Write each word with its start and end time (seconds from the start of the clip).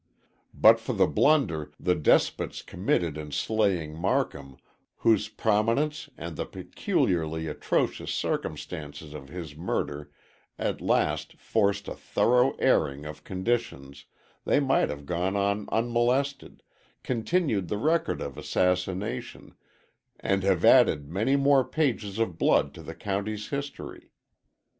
But 0.55 0.79
for 0.79 0.93
the 0.93 1.05
blunder 1.05 1.71
the 1.79 1.93
despots 1.93 2.63
committed 2.63 3.19
in 3.19 3.31
slaying 3.31 3.93
Marcum, 3.93 4.57
whose 4.95 5.27
prominence 5.29 6.09
and 6.17 6.35
the 6.35 6.47
peculiarly 6.47 7.45
atrocious 7.45 8.11
circumstances 8.11 9.13
of 9.13 9.29
his 9.29 9.55
murder 9.55 10.09
at 10.57 10.81
last 10.81 11.37
forced 11.37 11.87
a 11.87 11.93
thorough 11.93 12.55
airing 12.55 13.05
of 13.05 13.23
conditions, 13.23 14.05
they 14.43 14.59
might 14.59 14.89
have 14.89 15.05
gone 15.05 15.35
on 15.35 15.69
unmolested, 15.71 16.63
continued 17.03 17.67
the 17.67 17.77
record 17.77 18.21
of 18.21 18.39
assassination, 18.39 19.53
and 20.19 20.41
have 20.41 20.65
added 20.65 21.09
many 21.11 21.35
more 21.35 21.63
pages 21.63 22.17
of 22.17 22.39
blood 22.39 22.73
to 22.73 22.81
the 22.81 22.95
county's 22.95 23.49
history. 23.49 24.09